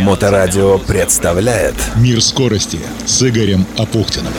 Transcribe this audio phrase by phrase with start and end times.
[0.00, 4.32] Моторадио представляет Мир скорости с Игорем Апухтиным.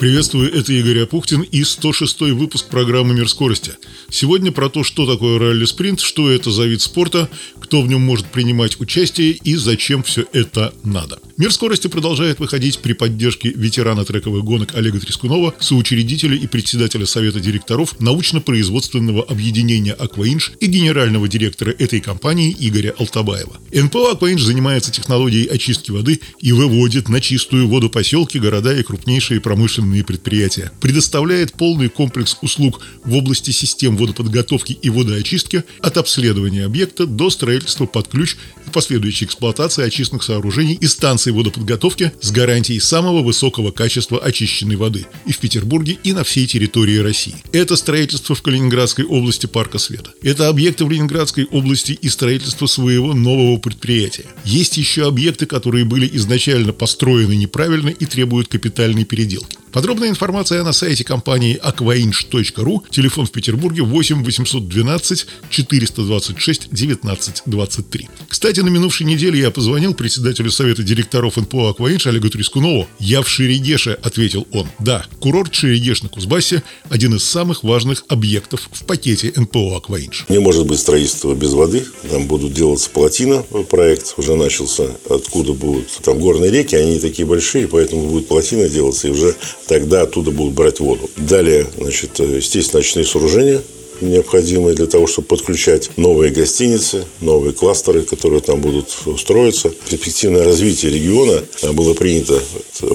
[0.00, 3.72] Приветствую, это Игорь Апухтин и 106 выпуск программы «Мир скорости».
[4.10, 8.26] Сегодня про то, что такое ралли-спринт, что это за вид спорта, кто в нем может
[8.26, 11.20] принимать участие и зачем все это надо.
[11.36, 17.40] «Мир скорости» продолжает выходить при поддержке ветерана трековых гонок Олега Трескунова, соучредителя и председателя Совета
[17.40, 23.56] директоров научно-производственного объединения «Акваинж» и генерального директора этой компании Игоря Алтабаева.
[23.72, 29.40] НПО «Акваинж» занимается технологией очистки воды и выводит на чистую воду поселки, города и крупнейшие
[29.40, 37.06] промышленные предприятия, предоставляет полный комплекс услуг в области систем водоподготовки и водоочистки от обследования объекта
[37.06, 43.22] до строительства под ключ и последующей эксплуатации очистных сооружений и станций водоподготовки с гарантией самого
[43.22, 47.34] высокого качества очищенной воды и в Петербурге, и на всей территории России.
[47.52, 50.10] Это строительство в Калининградской области Парка Света.
[50.22, 54.26] Это объекты в Ленинградской области и строительство своего нового предприятия.
[54.44, 59.56] Есть еще объекты, которые были изначально построены неправильно и требуют капитальной переделки.
[59.74, 68.08] Подробная информация на сайте компании aquainch.ru, телефон в Петербурге 8 812 426 19 23.
[68.28, 72.86] Кстати, на минувшей неделе я позвонил председателю Совета директоров НПО «Акваинш» Олегу Трескунову.
[73.00, 74.68] «Я в Шерегеше»,— ответил он.
[74.78, 80.26] Да, курорт Шерегеш на Кузбассе– один из самых важных объектов в пакете НПО «Акваинш».
[80.28, 81.84] Не может быть строительства без воды.
[82.08, 83.42] Там будут делаться плотина.
[83.68, 84.84] Проект уже начался.
[85.10, 89.34] Откуда будут там горные реки, они такие большие, поэтому будет плотина делаться, и уже
[89.66, 91.08] тогда оттуда будут брать воду.
[91.16, 93.60] Далее, значит, естественно, ночные сооружения,
[94.00, 99.70] необходимые для того, чтобы подключать новые гостиницы, новые кластеры, которые там будут строиться.
[99.88, 101.42] Перспективное развитие региона
[101.72, 102.40] было принято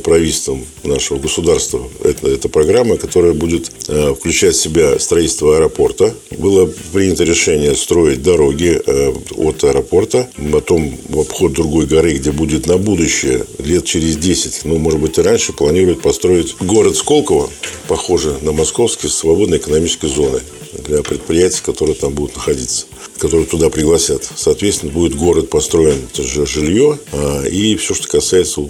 [0.03, 1.81] правительством нашего государства.
[2.03, 6.13] Это, это программа, которая будет э, включать в себя строительство аэропорта.
[6.37, 12.67] Было принято решение строить дороги э, от аэропорта, потом в обход другой горы, где будет
[12.67, 17.49] на будущее, лет через 10, ну, может быть, и раньше, планируют построить город Сколково,
[17.87, 20.41] похоже на московский, с свободной экономической зоной
[20.89, 22.85] для предприятий, которые там будут находиться,
[23.17, 24.29] которые туда пригласят.
[24.35, 28.61] Соответственно, будет город построен, это же жилье, а, и все, что касается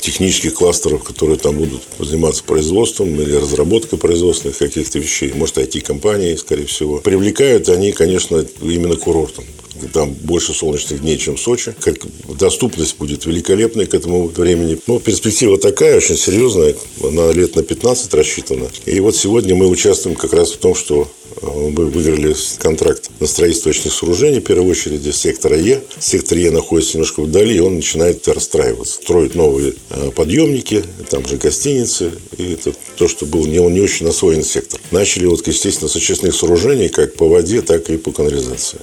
[0.00, 6.66] технических кластеров, которые там будут заниматься производством или разработкой производственных каких-то вещей, может, IT-компании, скорее
[6.66, 6.98] всего.
[6.98, 9.44] Привлекают они, конечно, именно курортом
[9.92, 11.74] там больше солнечных дней, чем в Сочи.
[11.80, 11.96] Как
[12.38, 14.78] доступность будет великолепной к этому времени.
[14.86, 16.74] Но перспектива такая, очень серьезная.
[17.02, 18.68] Она лет на 15 рассчитана.
[18.86, 21.08] И вот сегодня мы участвуем как раз в том, что
[21.42, 25.82] мы выиграли контракт на строительство очных сооружений, в первую очередь сектора Е.
[25.98, 28.94] Сектор Е находится немножко вдали, и он начинает расстраиваться.
[28.94, 34.08] Строить новые э, подъемники, там же гостиницы, и это то, что был не, не очень
[34.08, 34.80] освоен сектор.
[34.90, 38.80] Начали, вот, естественно, с очистных сооружений, как по воде, так и по канализации.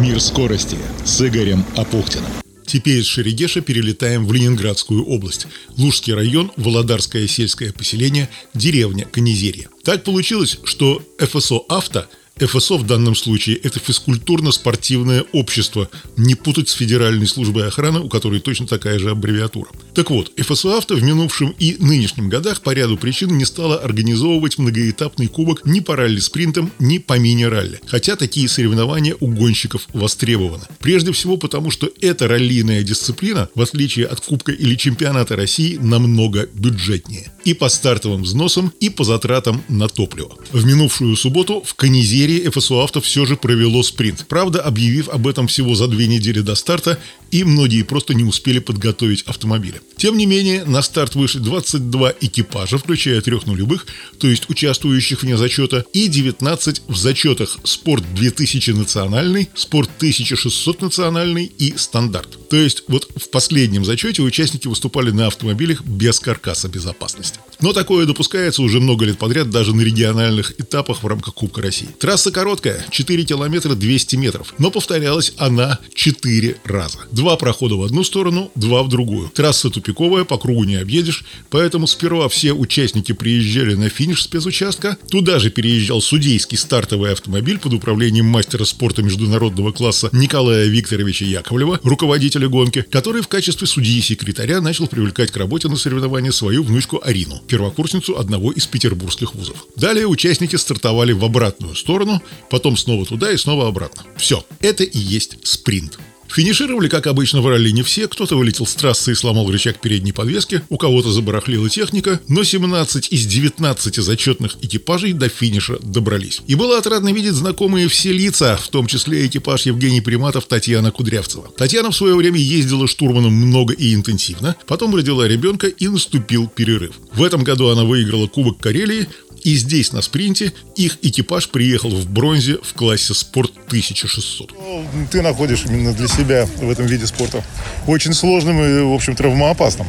[0.00, 2.30] Мир скорости с Игорем Апухтиным.
[2.68, 5.46] Теперь из Шерегеша перелетаем в Ленинградскую область.
[5.78, 9.70] Лужский район, Володарское сельское поселение, деревня Конезерье.
[9.84, 12.06] Так получилось, что ФСО «Авто»
[12.46, 18.40] ФСО в данном случае– это физкультурно-спортивное общество, не путать с Федеральной службой охраны, у которой
[18.40, 19.70] точно такая же аббревиатура.
[19.94, 24.58] Так вот, ФСО «Авто» в минувшем и нынешнем годах по ряду причин не стала организовывать
[24.58, 27.80] многоэтапный кубок ни по ралли-спринтам, ни по мини-ралли.
[27.86, 30.64] Хотя такие соревнования у гонщиков востребованы.
[30.80, 36.48] Прежде всего потому, что эта раллийная дисциплина, в отличие от Кубка или Чемпионата России, намного
[36.52, 37.32] бюджетнее.
[37.48, 40.36] И по стартовым взносам, и по затратам на топливо.
[40.52, 44.26] В минувшую субботу в Канизере ФСУ «Авто» все же провело спринт.
[44.28, 46.98] Правда, объявив об этом всего за две недели до старта,
[47.30, 49.80] и многие просто не успели подготовить автомобили.
[49.96, 53.86] Тем не менее, на старт вышли 22 экипажа, включая трех нулевых,
[54.18, 61.46] то есть участвующих вне зачета, и 19 в зачетах «Спорт 2000 национальный», «Спорт 1600 национальный»
[61.46, 62.48] и «Стандарт».
[62.50, 67.37] То есть вот в последнем зачете участники выступали на автомобилях без каркаса безопасности.
[67.60, 71.88] Но такое допускается уже много лет подряд даже на региональных этапах в рамках Кубка России.
[71.98, 76.98] Трасса короткая, 4 километра 200 метров, но повторялась она 4 раза.
[77.10, 79.28] Два прохода в одну сторону, два в другую.
[79.30, 85.40] Трасса тупиковая, по кругу не объедешь, поэтому сперва все участники приезжали на финиш спецучастка, туда
[85.40, 92.48] же переезжал судейский стартовый автомобиль под управлением мастера спорта международного класса Николая Викторовича Яковлева, руководителя
[92.48, 98.18] гонки, который в качестве судьи-секретаря начал привлекать к работе на соревнования свою внучку Арину, первокурсницу
[98.18, 99.66] одного из петербургских вузов.
[99.76, 104.04] Далее участники стартовали в обратную сторону, потом снова туда и снова обратно.
[104.16, 105.98] Все, это и есть спринт.
[106.28, 108.06] Финишировали, как обычно, в ралли не все.
[108.08, 113.10] Кто-то вылетел с трассы и сломал рычаг передней подвески, у кого-то забарахлила техника, но 17
[113.10, 116.42] из 19 зачетных экипажей до финиша добрались.
[116.46, 121.48] И было отрадно видеть знакомые все лица, в том числе экипаж Евгений Приматов, Татьяна Кудрявцева.
[121.56, 126.92] Татьяна в свое время ездила штурманом много и интенсивно, потом родила ребенка и наступил перерыв.
[127.12, 129.08] В этом году она выиграла Кубок Карелии,
[129.42, 134.52] и здесь, на спринте, их экипаж приехал в бронзе в классе спорт 1600.
[134.52, 137.44] Ну, ты находишь именно для себя в этом виде спорта
[137.86, 139.86] очень сложным и, в общем, травмоопасным.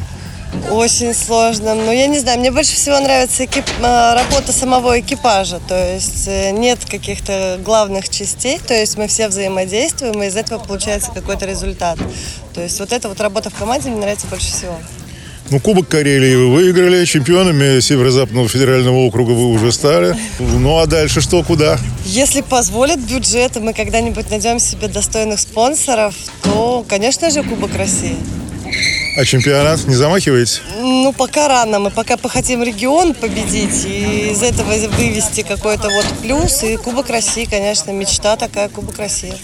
[0.70, 1.74] Очень сложно.
[1.74, 3.64] Но я не знаю, мне больше всего нравится экип...
[3.80, 5.60] Э, работа самого экипажа.
[5.68, 8.58] То есть э, нет каких-то главных частей.
[8.58, 11.98] То есть мы все взаимодействуем, и из этого получается какой-то результат.
[12.54, 14.76] То есть вот эта вот работа в команде мне нравится больше всего.
[15.50, 20.14] Ну, Кубок Карелии вы выиграли, чемпионами Северо-Западного федерального округа вы уже стали.
[20.38, 21.76] Ну, а дальше что, куда?
[22.04, 26.14] Если позволит бюджет, и мы когда-нибудь найдем себе достойных спонсоров,
[26.44, 28.16] то, конечно же, Кубок России.
[29.16, 30.60] А чемпионат не замахиваете?
[30.78, 31.80] Ну, пока рано.
[31.80, 36.62] Мы пока хотим регион победить и из этого вывести какой-то вот плюс.
[36.62, 39.34] И Кубок России, конечно, мечта такая, Кубок России.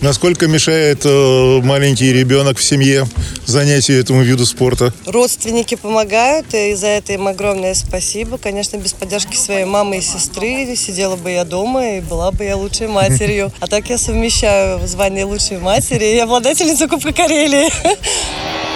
[0.00, 3.06] Насколько мешает э, маленький ребенок в семье
[3.44, 4.94] занятию этому виду спорта?
[5.04, 8.38] Родственники помогают, и за это им огромное спасибо.
[8.38, 12.56] Конечно, без поддержки своей мамы и сестры сидела бы я дома и была бы я
[12.56, 13.52] лучшей матерью.
[13.60, 17.70] А так я совмещаю звание лучшей матери и обладательница Кубка Карелии.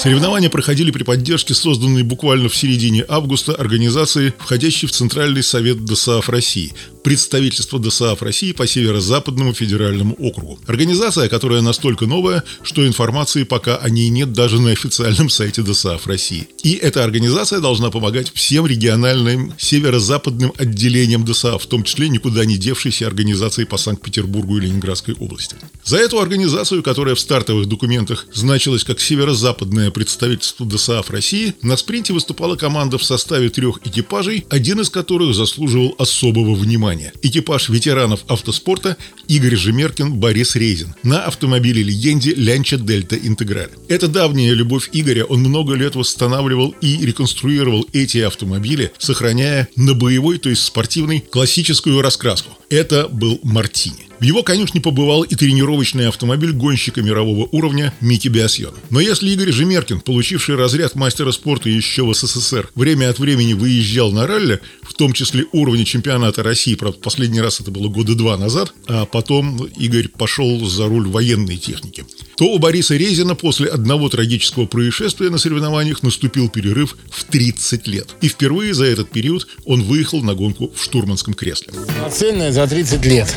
[0.00, 6.26] Соревнования проходили при поддержке созданной буквально в середине августа организации, входящей в Центральный совет ДСАФ
[6.30, 10.58] России, представительство ДСАФ России по Северо-Западному федеральному округу.
[10.66, 16.06] Организация, которая настолько новая, что информации пока о ней нет даже на официальном сайте ДСАФ
[16.06, 16.48] России.
[16.62, 22.56] И эта организация должна помогать всем региональным северо-западным отделениям ДСАФ, в том числе никуда не
[22.56, 25.56] девшейся организации по Санкт-Петербургу и Ленинградской области.
[25.84, 31.76] За эту организацию, которая в стартовых документах значилась как Северо-Западная Федеральное представительство ДСАФ России на
[31.76, 36.89] спринте выступала команда в составе трех экипажей, один из которых заслуживал особого внимания.
[37.22, 38.96] Экипаж ветеранов автоспорта
[39.28, 43.70] Игорь Жемеркин, Борис Рейзин на автомобиле-легенде Лянча Дельта Интеграль.
[43.88, 50.38] Это давняя любовь Игоря, он много лет восстанавливал и реконструировал эти автомобили, сохраняя на боевой,
[50.38, 52.59] то есть спортивной, классическую раскраску.
[52.70, 54.10] Это был Мартини.
[54.20, 58.74] В его конюшне побывал и тренировочный автомобиль гонщика мирового уровня Мити Биасьон.
[58.90, 64.12] Но если Игорь Жемеркин, получивший разряд мастера спорта еще в СССР, время от времени выезжал
[64.12, 68.36] на ралли, в том числе уровня чемпионата России, правда, последний раз это было года два
[68.36, 72.04] назад, а потом Игорь пошел за руль военной техники,
[72.36, 78.10] то у Бориса Резина после одного трагического происшествия на соревнованиях наступил перерыв в 30 лет.
[78.20, 81.72] И впервые за этот период он выехал на гонку в штурманском кресле.
[82.12, 83.34] Ценная за 30 лет.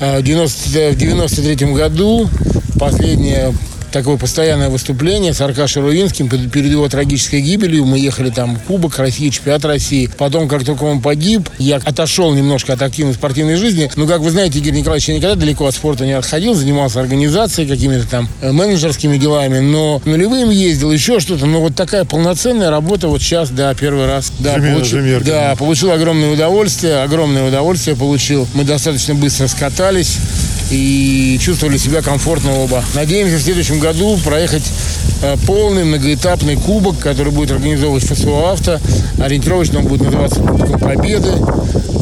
[0.00, 2.28] А, в 93 году
[2.78, 3.54] последняя
[3.92, 7.84] такое постоянное выступление с Аркашей Рувинским перед его трагической гибелью.
[7.84, 10.10] Мы ехали там в Кубок России, чемпионат России.
[10.18, 13.90] Потом, как только он погиб, я отошел немножко от активной спортивной жизни.
[13.96, 18.06] Но, как вы знаете, Игорь Николаевич никогда далеко от спорта не отходил, занимался организацией, какими-то
[18.08, 21.46] там э, менеджерскими делами, но нулевым ездил, еще что-то.
[21.46, 24.32] Но вот такая полноценная работа вот сейчас, да, первый раз.
[24.38, 28.46] Да, получил, да, получил огромное удовольствие, огромное удовольствие получил.
[28.54, 30.18] Мы достаточно быстро скатались
[30.70, 32.84] и чувствовали себя комфортно оба.
[32.94, 34.64] Надеемся в следующем году проехать
[35.22, 38.80] э, полный многоэтапный кубок, который будет организовывать ФСО «Авто».
[39.20, 41.30] Ориентировочно он будет называться Кубком Победы.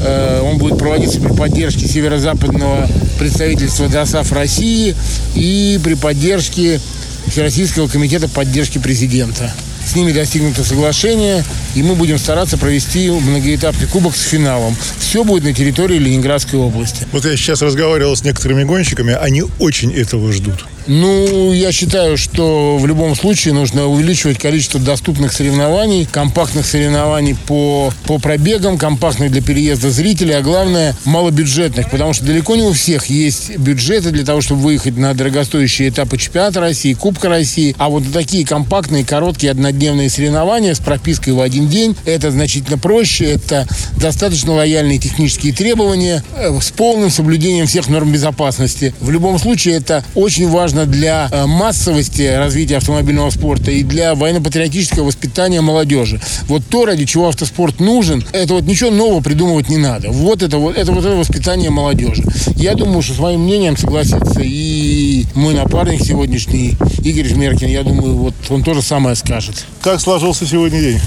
[0.03, 4.95] Э, он будет проводиться при поддержке северо-западного представительства ДОСАФ России
[5.35, 6.81] и при поддержке
[7.27, 9.53] Всероссийского комитета поддержки президента.
[9.87, 11.45] С ними достигнуто соглашение,
[11.77, 14.77] и мы будем стараться провести многоэтапный кубок с финалом.
[14.99, 17.07] Все будет на территории Ленинградской области.
[17.13, 20.67] Вот я сейчас разговаривал с некоторыми гонщиками, они очень этого ждут.
[20.87, 27.93] Ну, я считаю, что в любом случае нужно увеличивать количество доступных соревнований, компактных соревнований по,
[28.05, 33.07] по пробегам, компактных для переезда зрителей, а главное, малобюджетных, потому что далеко не у всех
[33.07, 38.05] есть бюджеты для того, чтобы выехать на дорогостоящие этапы чемпионата России, Кубка России, а вот
[38.13, 43.67] такие компактные, короткие, однодневные соревнования с пропиской в один день, это значительно проще, это
[44.01, 48.95] достаточно лояльные технические требования э, с полным соблюдением всех норм безопасности.
[49.01, 54.15] В любом случае, это очень важно важно для э, массовости развития автомобильного спорта и для
[54.15, 56.21] военно-патриотического воспитания молодежи.
[56.49, 60.11] Вот то, ради чего автоспорт нужен, это вот ничего нового придумывать не надо.
[60.11, 62.23] Вот это вот это вот это воспитание молодежи.
[62.57, 67.69] Я думаю, что с моим мнением согласится и мой напарник сегодняшний Игорь Жмеркин.
[67.69, 69.65] Я думаю, вот он тоже самое скажет.
[69.81, 71.01] Как сложился сегодня день?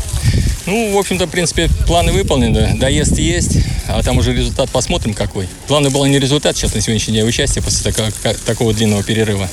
[0.69, 3.57] Ну, в общем-то, в принципе, планы выполнены, доезд есть,
[3.87, 5.47] а там уже результат посмотрим какой.
[5.67, 8.11] Главное было не результат сейчас на сегодняшний день, а участие после такого,
[8.45, 9.49] такого длинного перерыва.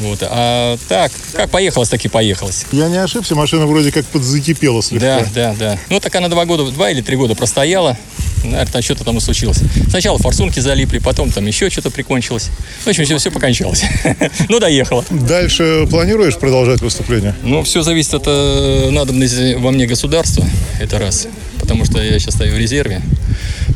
[0.00, 0.18] Вот.
[0.22, 2.66] А так, как поехалось, так и поехалось.
[2.72, 5.20] Я не ошибся, машина вроде как подзакипела слегка.
[5.20, 5.78] Да, да, да.
[5.90, 7.96] Ну, так она два года, два или три года простояла.
[8.44, 9.60] Наверное, там что-то там и случилось.
[9.90, 12.50] Сначала форсунки залипли, потом там еще что-то прикончилось.
[12.84, 13.82] В общем, все, все покончалось.
[14.48, 15.04] ну, доехала.
[15.10, 17.34] Дальше планируешь продолжать выступление?
[17.42, 20.44] Ну, все зависит от э, надобности во мне государства.
[20.80, 21.26] Это раз.
[21.58, 23.02] Потому что я сейчас стою в резерве.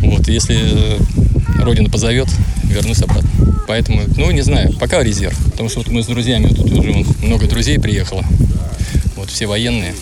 [0.00, 0.98] Вот, если э,
[1.62, 2.28] Родина позовет,
[2.72, 3.30] вернусь обратно.
[3.68, 5.36] Поэтому, ну, не знаю, пока резерв.
[5.50, 8.24] Потому что вот мы с друзьями, тут уже много друзей приехало.
[9.16, 9.94] Вот, все военные.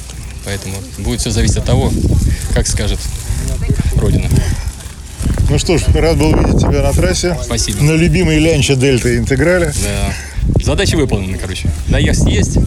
[0.45, 1.93] Поэтому будет все зависеть от того,
[2.55, 2.99] как скажет
[3.97, 4.29] Родина.
[5.51, 7.37] Ну что ж, рад был видеть тебя на трассе.
[7.45, 7.83] Спасибо.
[7.83, 9.73] На любимой лянче Дельта Интеграле.
[9.83, 10.15] Да.
[10.63, 11.69] Задача выполнена, короче.
[11.89, 12.59] Доезд есть.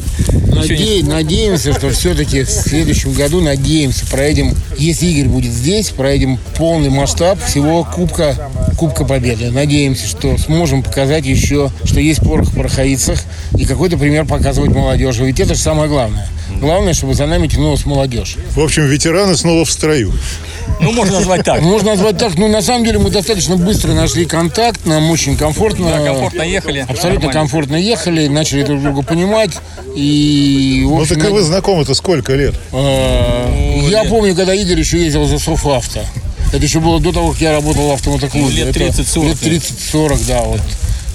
[0.47, 1.01] Наде...
[1.01, 1.03] Не...
[1.03, 7.43] Надеемся, что все-таки в следующем году, надеемся, проедем, если Игорь будет здесь, проедем полный масштаб
[7.43, 9.51] всего Кубка, Кубка Победы.
[9.51, 13.23] Надеемся, что сможем показать еще, что есть порох в пороховицах
[13.57, 15.25] и какой-то пример показывать молодежи.
[15.25, 16.27] Ведь это же самое главное.
[16.59, 18.37] Главное, чтобы за нами тянулась молодежь.
[18.51, 20.13] В общем, ветераны снова в строю.
[20.79, 21.62] Ну, можно назвать так.
[21.62, 22.36] Можно назвать так.
[22.38, 24.86] Ну, на самом деле, мы достаточно быстро нашли контакт.
[24.86, 25.89] Нам очень комфортно.
[25.89, 26.79] Да, комфортно ехали.
[26.79, 27.34] Абсолютно Нормально.
[27.34, 28.27] комфортно ехали.
[28.27, 29.51] Начали друг друга понимать.
[29.96, 32.55] И, в общем, ну, так и вы знакомы-то сколько лет?
[32.72, 36.05] Ну, я помню, когда Игорь еще ездил за Софавто.
[36.51, 38.46] Это еще было до того, как я работал в автомотоклубе.
[38.46, 39.25] Ну, лет 30-40.
[39.25, 40.41] Лет 30-40, да.
[40.43, 40.62] Вот.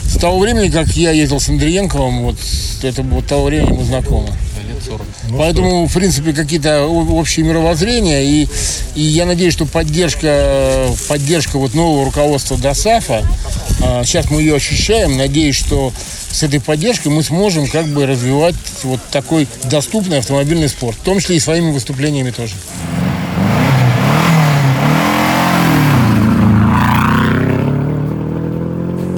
[0.04, 2.36] С того времени, как я ездил с Андриенковым, вот
[2.82, 4.28] это вот того времени мы знакомы.
[4.88, 5.06] 40.
[5.30, 8.22] Ну, Поэтому, в принципе, какие-то общие мировоззрения.
[8.22, 8.48] И,
[8.94, 13.24] и я надеюсь, что поддержка, поддержка вот нового руководства ДОСАФа,
[13.82, 15.16] а, сейчас мы ее ощущаем.
[15.16, 15.92] Надеюсь, что
[16.30, 20.96] с этой поддержкой мы сможем как бы развивать вот такой доступный автомобильный спорт.
[20.96, 22.54] В том числе и своими выступлениями тоже.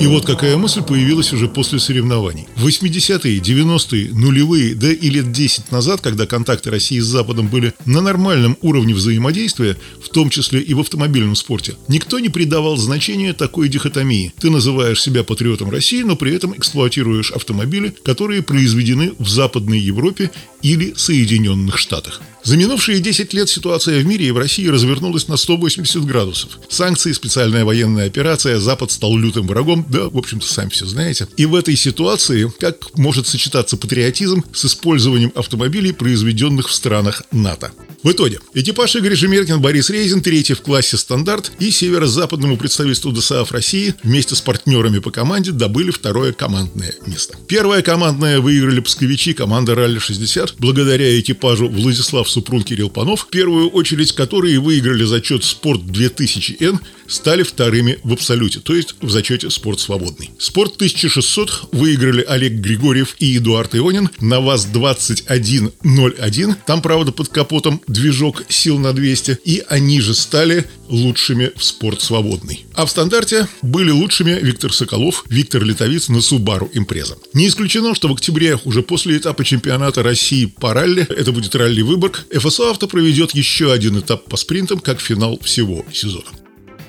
[0.00, 2.48] И вот какая мысль появилась уже после соревнований.
[2.56, 7.74] В 80-е, 90-е, нулевые, да и лет 10 назад, когда контакты России с Западом были
[7.84, 13.34] на нормальном уровне взаимодействия, в том числе и в автомобильном спорте, никто не придавал значения
[13.34, 14.32] такой дихотомии.
[14.40, 20.30] Ты называешь себя патриотом России, но при этом эксплуатируешь автомобили, которые произведены в Западной Европе
[20.62, 22.22] или Соединенных Штатах.
[22.42, 26.58] За минувшие 10 лет ситуация в мире и в России развернулась на 180 градусов.
[26.68, 31.28] Санкции, специальная военная операция, Запад стал лютым врагом, да, в общем-то, сами все знаете.
[31.36, 37.72] И в этой ситуации как может сочетаться патриотизм с использованием автомобилей, произведенных в странах НАТО?
[38.02, 43.52] В итоге, экипаж Игорь Жемеркин, Борис Рейзин, третий в классе «Стандарт» и северо-западному представительству ДОСААФ
[43.52, 47.36] России вместе с партнерами по команде добыли второе командное место.
[47.46, 54.12] Первое командное выиграли псковичи команда «Ралли-60» благодаря экипажу Владислав Супрун Кирилл Панов, в первую очередь
[54.12, 56.78] которые выиграли зачет «Спорт 2000Н»,
[57.10, 60.30] стали вторыми в абсолюте, то есть в зачете «Спорт свободный».
[60.38, 66.54] «Спорт 1600» выиграли Олег Григорьев и Эдуард Ионин на ВАЗ-2101.
[66.66, 72.00] Там, правда, под капотом движок сил на 200, и они же стали лучшими в «Спорт
[72.00, 72.64] свободный».
[72.74, 77.16] А в стандарте были лучшими Виктор Соколов, Виктор Литовиц на Subaru Impreza.
[77.34, 81.82] Не исключено, что в октябре, уже после этапа чемпионата России по ралли, это будет ралли
[81.82, 86.39] Выборг, ФСО Авто проведет еще один этап по спринтам, как финал всего сезона.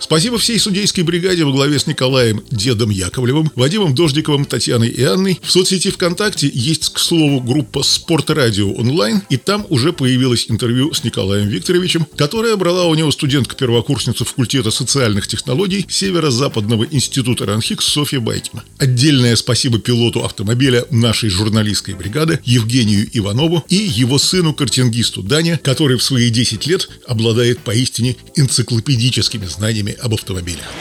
[0.02, 5.40] Спасибо всей судейской бригаде во главе с Николаем Дедом Яковлевым, Вадимом Дождиковым, Татьяной и Анной.
[5.44, 11.04] В соцсети ВКонтакте есть, к слову, группа «Спорт-радио онлайн», и там уже появилось интервью с
[11.04, 18.64] Николаем Викторовичем, которое брала у него студентка-первокурсница факультета социальных технологий Северо-Западного института РАНХИКС Софья Байкина.
[18.80, 26.04] Отдельное спасибо пилоту автомобиля нашей журналистской бригады Евгению Иванову и его сыну-картингисту Дане, который в
[26.04, 30.72] свои 10 лет обладает поистине энциклопедическими знаниями об автомобилях.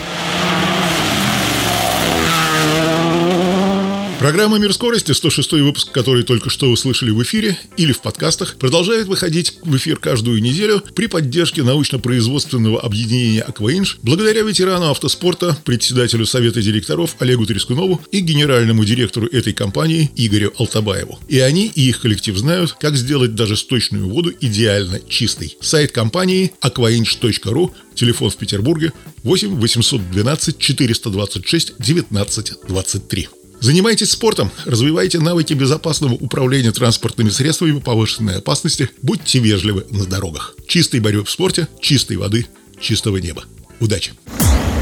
[4.21, 9.07] Программа «Мир скорости», 106 выпуск, который только что услышали в эфире или в подкастах, продолжает
[9.07, 16.61] выходить в эфир каждую неделю при поддержке научно-производственного объединения «Акваинж», благодаря ветерану автоспорта, председателю Совета
[16.61, 21.19] директоров Олегу Трескунову и генеральному директору этой компании Игорю Алтабаеву.
[21.29, 25.57] И они, и их коллектив знают, как сделать даже сточную воду идеально чистой.
[25.63, 33.29] Сайт компании aquainch.ru, телефон в Петербурге 8 812 426 19 23.
[33.61, 40.55] Занимайтесь спортом, развивайте навыки безопасного управления транспортными средствами повышенной опасности, будьте вежливы на дорогах.
[40.67, 42.47] Чистой борьбы в спорте, чистой воды,
[42.81, 43.45] чистого неба.
[43.79, 44.13] Удачи!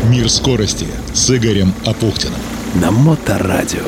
[0.08, 2.40] Мир скорости с Игорем Апухтиным.
[2.76, 3.82] На Моторадио.